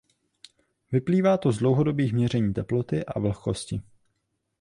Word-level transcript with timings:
Vyplývá 0.91 1.37
to 1.37 1.51
z 1.51 1.57
dlouhodobých 1.57 2.13
měření 2.13 2.53
teploty 2.53 3.05
a 3.05 3.19
vlhkosti. 3.19 3.81